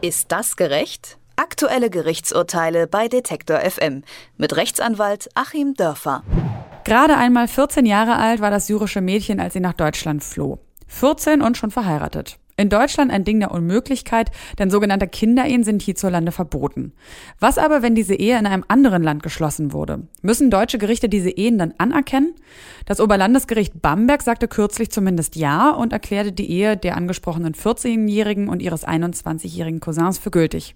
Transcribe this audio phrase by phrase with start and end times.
[0.00, 1.18] Ist das gerecht?
[1.34, 4.04] Aktuelle Gerichtsurteile bei Detektor FM
[4.36, 6.22] mit Rechtsanwalt Achim Dörfer.
[6.84, 10.60] Gerade einmal 14 Jahre alt war das syrische Mädchen, als sie nach Deutschland floh.
[10.86, 12.38] 14 und schon verheiratet.
[12.60, 16.92] In Deutschland ein Ding der Unmöglichkeit, denn sogenannte Kinderehen sind hierzulande verboten.
[17.38, 20.08] Was aber, wenn diese Ehe in einem anderen Land geschlossen wurde?
[20.22, 22.34] Müssen deutsche Gerichte diese Ehen dann anerkennen?
[22.84, 28.60] Das Oberlandesgericht Bamberg sagte kürzlich zumindest ja und erklärte die Ehe der angesprochenen 14-Jährigen und
[28.60, 30.74] ihres 21-jährigen Cousins für gültig.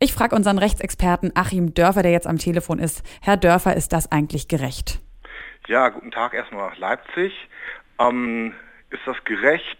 [0.00, 3.02] Ich frage unseren Rechtsexperten Achim Dörfer, der jetzt am Telefon ist.
[3.22, 5.00] Herr Dörfer, ist das eigentlich gerecht?
[5.66, 7.32] Ja, guten Tag erstmal nach Leipzig.
[7.98, 8.52] Ähm,
[8.90, 9.78] ist das gerecht?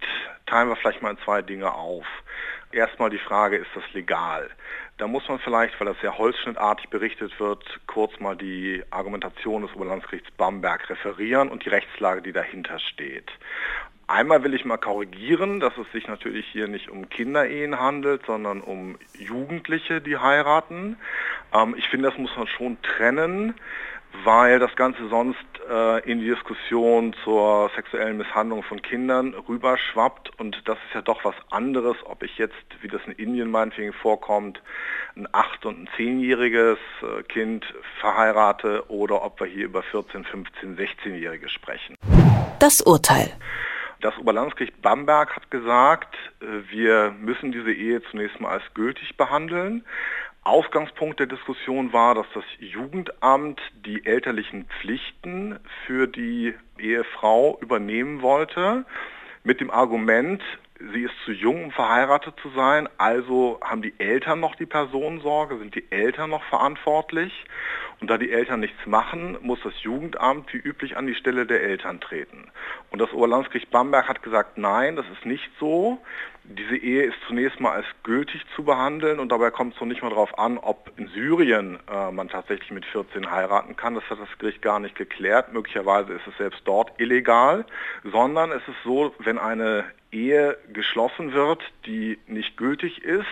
[0.53, 2.05] Teilen wir vielleicht mal in zwei Dinge auf.
[2.73, 4.51] Erstmal die Frage, ist das legal?
[4.99, 9.75] Da muss man vielleicht, weil das sehr holzschnittartig berichtet wird, kurz mal die Argumentation des
[9.75, 13.31] Oberlandesgerichts Bamberg referieren und die Rechtslage, die dahinter steht.
[14.09, 18.61] Einmal will ich mal korrigieren, dass es sich natürlich hier nicht um Kinderehen handelt, sondern
[18.61, 20.99] um Jugendliche, die heiraten.
[21.55, 23.55] Ähm, ich finde, das muss man schon trennen
[24.25, 30.63] weil das Ganze sonst äh, in die Diskussion zur sexuellen Misshandlung von Kindern rüberschwappt und
[30.67, 34.61] das ist ja doch was anderes, ob ich jetzt, wie das in Indien meinetwegen vorkommt,
[35.17, 37.65] ein 8- und ein 10-jähriges äh, Kind
[38.01, 41.97] verheirate oder ob wir hier über 14, 15, 16-Jährige sprechen.
[42.59, 43.33] Das Urteil.
[44.03, 49.85] Das Oberlandesgericht Bamberg hat gesagt, äh, wir müssen diese Ehe zunächst mal als gültig behandeln.
[50.45, 58.85] Ausgangspunkt der Diskussion war, dass das Jugendamt die elterlichen Pflichten für die Ehefrau übernehmen wollte,
[59.45, 60.43] mit dem Argument,
[60.93, 65.59] sie ist zu jung, um verheiratet zu sein, also haben die Eltern noch die Personensorge,
[65.59, 67.33] sind die Eltern noch verantwortlich.
[68.01, 71.63] Und da die Eltern nichts machen, muss das Jugendamt wie üblich an die Stelle der
[71.63, 72.51] Eltern treten.
[72.91, 75.99] Und das Oberlandesgericht Bamberg hat gesagt, nein, das ist nicht so.
[76.43, 80.03] Diese Ehe ist zunächst mal als gültig zu behandeln und dabei kommt es noch nicht
[80.03, 83.95] mal darauf an, ob in Syrien äh, man tatsächlich mit 14 heiraten kann.
[83.95, 85.53] Das hat das Gericht gar nicht geklärt.
[85.53, 87.65] Möglicherweise ist es selbst dort illegal,
[88.03, 93.27] sondern es ist so, wenn eine Ehe geschlossen wird, die nicht gültig ist,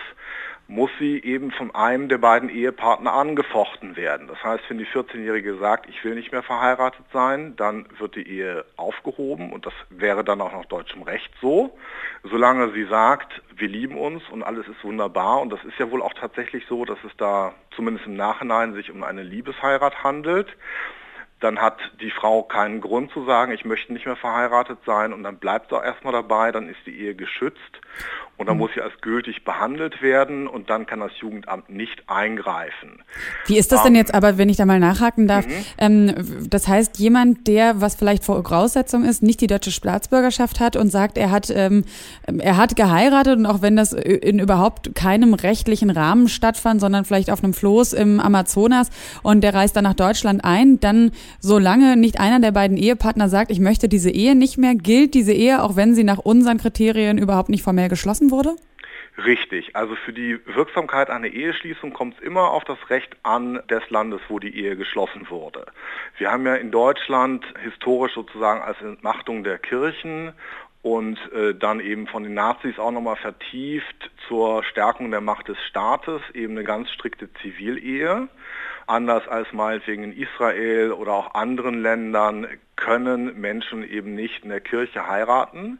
[0.71, 4.27] muss sie eben von einem der beiden Ehepartner angefochten werden.
[4.27, 8.25] Das heißt, wenn die 14-Jährige sagt, ich will nicht mehr verheiratet sein, dann wird die
[8.25, 11.77] Ehe aufgehoben und das wäre dann auch nach deutschem Recht so.
[12.23, 16.01] Solange sie sagt, wir lieben uns und alles ist wunderbar und das ist ja wohl
[16.01, 20.55] auch tatsächlich so, dass es da zumindest im Nachhinein sich um eine Liebesheirat handelt
[21.41, 25.23] dann hat die Frau keinen Grund zu sagen, ich möchte nicht mehr verheiratet sein und
[25.23, 27.81] dann bleibt sie erstmal dabei, dann ist die Ehe geschützt
[28.37, 28.61] und dann mhm.
[28.61, 33.03] muss sie als gültig behandelt werden und dann kann das Jugendamt nicht eingreifen.
[33.45, 35.45] Wie ist das denn jetzt aber, wenn ich da mal nachhaken darf?
[35.45, 35.53] Mhm.
[35.77, 40.89] Ähm, das heißt, jemand, der, was vielleicht Voraussetzung ist, nicht die deutsche Staatsbürgerschaft hat und
[40.89, 41.85] sagt, er hat, ähm,
[42.25, 47.29] er hat geheiratet und auch wenn das in überhaupt keinem rechtlichen Rahmen stattfand, sondern vielleicht
[47.29, 48.89] auf einem Floß im Amazonas
[49.21, 53.51] und der reist dann nach Deutschland ein, dann solange nicht einer der beiden Ehepartner sagt,
[53.51, 57.17] ich möchte diese Ehe nicht mehr, gilt diese Ehe, auch wenn sie nach unseren Kriterien
[57.17, 58.55] überhaupt nicht formell geschlossen wurde?
[59.25, 59.75] Richtig.
[59.75, 64.21] Also für die Wirksamkeit einer Eheschließung kommt es immer auf das Recht an des Landes,
[64.29, 65.65] wo die Ehe geschlossen wurde.
[66.17, 70.31] Wir haben ja in Deutschland historisch sozusagen als Entmachtung der Kirchen
[70.81, 75.57] und äh, dann eben von den Nazis auch nochmal vertieft zur Stärkung der Macht des
[75.69, 78.27] Staates eben eine ganz strikte Zivilehe.
[78.87, 84.59] Anders als meinetwegen in Israel oder auch anderen Ländern können Menschen eben nicht in der
[84.59, 85.77] Kirche heiraten,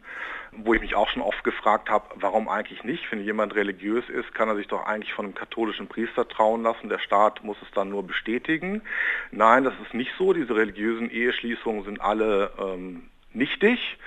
[0.51, 3.11] wo ich mich auch schon oft gefragt habe, warum eigentlich nicht?
[3.11, 6.89] Wenn jemand religiös ist, kann er sich doch eigentlich von einem katholischen Priester trauen lassen.
[6.89, 8.83] Der Staat muss es dann nur bestätigen.
[9.31, 10.33] Nein, das ist nicht so.
[10.33, 13.97] Diese religiösen Eheschließungen sind alle ähm, nichtig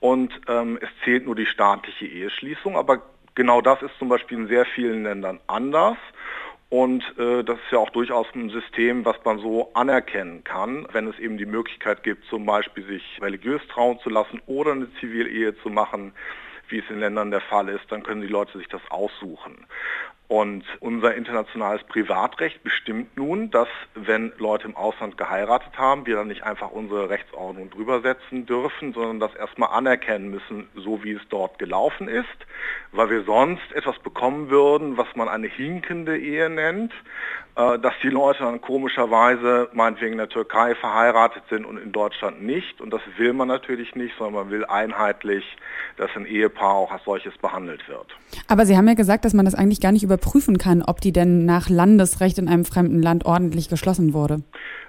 [0.00, 2.76] und ähm, es zählt nur die staatliche Eheschließung.
[2.76, 3.02] Aber
[3.34, 5.96] genau das ist zum Beispiel in sehr vielen Ländern anders.
[6.68, 11.06] Und äh, das ist ja auch durchaus ein System, was man so anerkennen kann, wenn
[11.06, 15.56] es eben die Möglichkeit gibt, zum Beispiel sich religiös trauen zu lassen oder eine Zivilehe
[15.62, 16.12] zu machen,
[16.68, 19.66] wie es in Ländern der Fall ist, dann können die Leute sich das aussuchen.
[20.28, 26.26] Und unser internationales Privatrecht bestimmt nun, dass wenn Leute im Ausland geheiratet haben, wir dann
[26.26, 31.22] nicht einfach unsere Rechtsordnung drüber setzen dürfen, sondern das erstmal anerkennen müssen, so wie es
[31.28, 32.26] dort gelaufen ist,
[32.90, 36.92] weil wir sonst etwas bekommen würden, was man eine hinkende Ehe nennt,
[37.56, 42.42] äh, dass die Leute dann komischerweise meinetwegen in der Türkei verheiratet sind und in Deutschland
[42.42, 42.80] nicht.
[42.80, 45.44] Und das will man natürlich nicht, sondern man will einheitlich,
[45.96, 48.08] dass ein Ehepaar auch als solches behandelt wird.
[48.48, 51.00] Aber Sie haben ja gesagt, dass man das eigentlich gar nicht über überprüfen kann, ob
[51.02, 54.38] die denn nach Landesrecht in einem fremden Land ordentlich geschlossen wurde?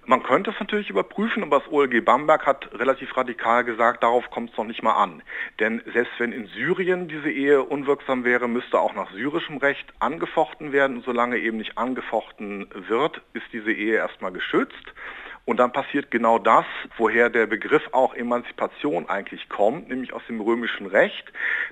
[0.06, 4.52] Man könnte es natürlich überprüfen, aber das OLG Bamberg hat relativ radikal gesagt, darauf kommt
[4.52, 5.22] es noch nicht mal an.
[5.60, 10.72] Denn selbst wenn in Syrien diese Ehe unwirksam wäre, müsste auch nach syrischem Recht angefochten
[10.72, 10.98] werden.
[10.98, 14.94] Und solange eben nicht angefochten wird, ist diese Ehe erstmal geschützt.
[15.48, 16.66] Und dann passiert genau das,
[16.98, 21.24] woher der Begriff auch Emanzipation eigentlich kommt, nämlich aus dem römischen Recht,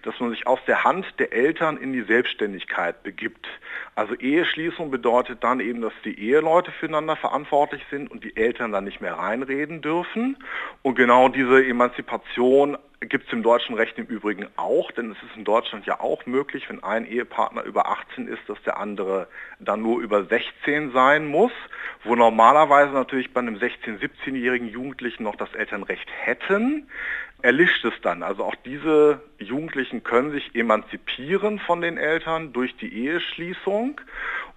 [0.04, 3.46] dass man sich aus der Hand der Eltern in die Selbstständigkeit begibt.
[3.94, 8.86] Also Eheschließung bedeutet dann eben, dass die Eheleute füreinander verantwortlich sind und die Eltern dann
[8.86, 10.38] nicht mehr reinreden dürfen.
[10.82, 12.78] Und genau diese Emanzipation
[13.10, 16.26] gibt es im deutschen Recht im Übrigen auch, denn es ist in Deutschland ja auch
[16.26, 19.28] möglich, wenn ein Ehepartner über 18 ist, dass der andere
[19.60, 21.52] dann nur über 16 sein muss,
[22.04, 26.90] wo normalerweise natürlich bei einem 16-, 17-jährigen Jugendlichen noch das Elternrecht hätten,
[27.42, 28.24] erlischt es dann.
[28.24, 34.02] Also auch diese Jugendlichen können sich emanzipieren von den Eltern durch die Eheschließung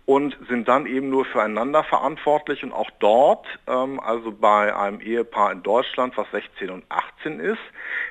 [0.09, 5.53] und sind dann eben nur füreinander verantwortlich und auch dort, ähm, also bei einem Ehepaar
[5.53, 7.59] in Deutschland, was 16 und 18 ist,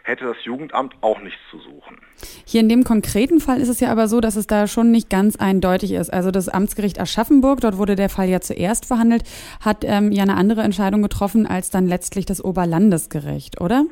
[0.03, 1.97] hätte das Jugendamt auch nichts zu suchen.
[2.45, 5.09] Hier in dem konkreten Fall ist es ja aber so, dass es da schon nicht
[5.09, 6.13] ganz eindeutig ist.
[6.13, 9.23] Also das Amtsgericht Aschaffenburg, dort wurde der Fall ja zuerst verhandelt,
[9.59, 13.85] hat ähm, ja eine andere Entscheidung getroffen als dann letztlich das Oberlandesgericht, oder?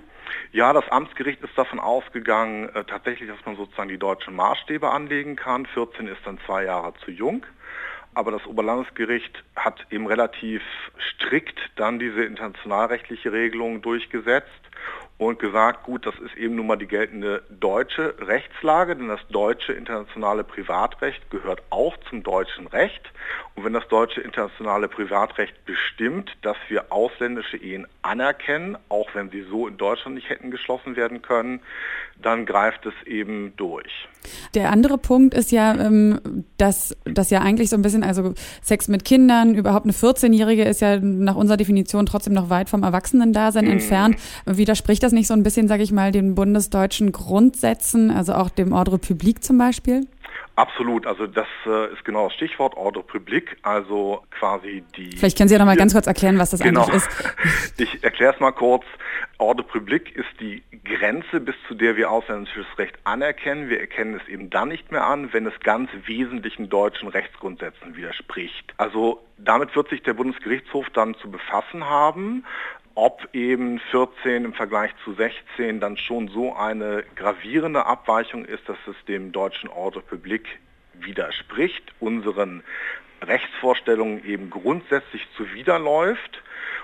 [0.52, 5.36] Ja, das Amtsgericht ist davon ausgegangen, äh, tatsächlich, dass man sozusagen die deutschen Maßstäbe anlegen
[5.36, 5.66] kann.
[5.66, 7.46] 14 ist dann zwei Jahre zu jung
[8.16, 10.62] aber das Oberlandesgericht hat eben relativ
[11.12, 14.50] strikt dann diese internationalrechtliche Regelung durchgesetzt
[15.18, 19.72] und gesagt, gut, das ist eben nun mal die geltende deutsche Rechtslage, denn das deutsche
[19.72, 23.02] internationale Privatrecht gehört auch zum deutschen Recht.
[23.56, 29.44] Und wenn das deutsche internationale Privatrecht bestimmt, dass wir ausländische Ehen anerkennen, auch wenn sie
[29.44, 31.62] so in Deutschland nicht hätten geschlossen werden können,
[32.22, 34.08] dann greift es eben durch.
[34.54, 38.88] Der andere Punkt ist ja, ähm, dass das ja eigentlich so ein bisschen, also Sex
[38.88, 43.66] mit Kindern, überhaupt eine 14-Jährige ist ja nach unserer Definition trotzdem noch weit vom Erwachsenendasein
[43.66, 43.72] mhm.
[43.72, 44.16] entfernt.
[44.76, 48.74] Widerspricht das nicht so ein bisschen, sage ich mal, den bundesdeutschen Grundsätzen, also auch dem
[48.74, 50.06] Ordre Public zum Beispiel?
[50.58, 55.16] Absolut, also das äh, ist genau das Stichwort Ordre Public, also quasi die...
[55.16, 56.82] Vielleicht können Sie ja noch mal ganz kurz erklären, was das genau.
[56.82, 57.10] eigentlich ist.
[57.78, 58.84] ich erkläre es mal kurz.
[59.38, 63.70] Ordre Public ist die Grenze, bis zu der wir ausländisches Recht anerkennen.
[63.70, 68.74] Wir erkennen es eben dann nicht mehr an, wenn es ganz wesentlichen deutschen Rechtsgrundsätzen widerspricht.
[68.76, 72.44] Also damit wird sich der Bundesgerichtshof dann zu befassen haben
[72.96, 78.78] ob eben 14 im Vergleich zu 16 dann schon so eine gravierende Abweichung ist, dass
[78.88, 80.48] es dem deutschen Ordre Public
[80.94, 82.64] widerspricht, unseren
[83.22, 86.42] Rechtsvorstellungen eben grundsätzlich zuwiderläuft.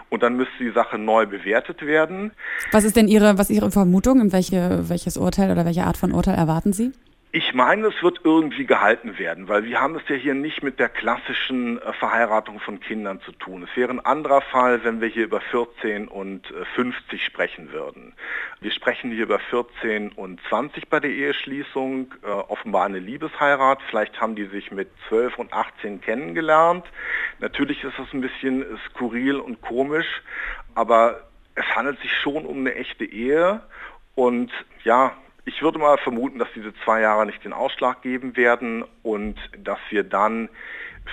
[0.09, 2.31] Und dann müsste die Sache neu bewertet werden.
[2.73, 4.19] Was ist denn Ihre, was Ihre Vermutung?
[4.19, 6.91] In welche, welches Urteil oder welche Art von Urteil erwarten Sie?
[7.33, 10.79] Ich meine, es wird irgendwie gehalten werden, weil wir haben es ja hier nicht mit
[10.79, 13.63] der klassischen äh, Verheiratung von Kindern zu tun.
[13.63, 16.45] Es wäre ein anderer Fall, wenn wir hier über 14 und
[16.75, 18.11] 50 äh, sprechen würden.
[18.59, 23.79] Wir sprechen hier über 14 und 20 bei der Eheschließung, äh, offenbar eine Liebesheirat.
[23.89, 26.85] Vielleicht haben die sich mit 12 und 18 kennengelernt.
[27.39, 30.21] Natürlich ist das ein bisschen skurril und komisch,
[30.75, 33.61] aber es handelt sich schon um eine echte Ehe.
[34.15, 34.51] Und
[34.83, 35.13] ja,
[35.45, 39.79] ich würde mal vermuten, dass diese zwei Jahre nicht den Ausschlag geben werden und dass
[39.89, 40.49] wir dann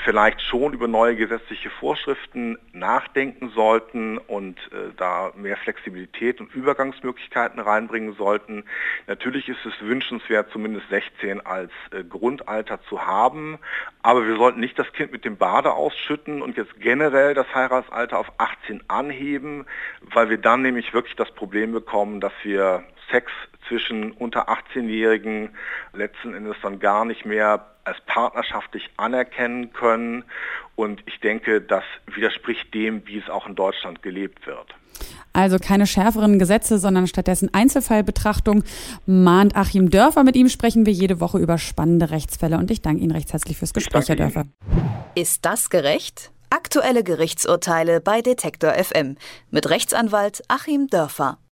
[0.04, 7.58] vielleicht schon über neue gesetzliche Vorschriften nachdenken sollten und äh, da mehr Flexibilität und Übergangsmöglichkeiten
[7.58, 8.64] reinbringen sollten.
[9.06, 13.58] Natürlich ist es wünschenswert, zumindest 16 als äh, Grundalter zu haben,
[14.02, 18.18] aber wir sollten nicht das Kind mit dem Bade ausschütten und jetzt generell das Heiratsalter
[18.18, 19.66] auf 18 anheben,
[20.12, 23.32] weil wir dann nämlich wirklich das Problem bekommen, dass wir Sex
[23.68, 25.50] zwischen unter 18-Jährigen
[25.92, 30.24] letzten Endes dann gar nicht mehr als partnerschaftlich anerkennen können.
[30.76, 34.74] Und ich denke, das widerspricht dem, wie es auch in Deutschland gelebt wird.
[35.32, 38.64] Also keine schärferen Gesetze, sondern stattdessen Einzelfallbetrachtung,
[39.06, 40.24] mahnt Achim Dörfer.
[40.24, 43.56] Mit ihm sprechen wir jede Woche über spannende Rechtsfälle und ich danke Ihnen recht herzlich
[43.56, 44.46] fürs Gespräch, Herr Dörfer.
[45.14, 46.32] Ist das gerecht?
[46.50, 49.16] Aktuelle Gerichtsurteile bei Detektor FM
[49.50, 51.38] mit Rechtsanwalt Achim Dörfer.